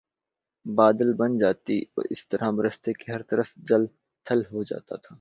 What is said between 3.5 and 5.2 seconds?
جل تھل ہو جاتا تھا